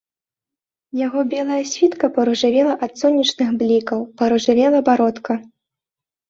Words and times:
Яго 1.01 1.19
белая 1.33 1.59
світка 1.71 2.09
паружавела 2.15 2.71
ад 2.87 2.91
сонечных 3.03 3.53
блікаў, 3.61 3.99
паружавела 4.23 4.79
бародка. 4.91 5.33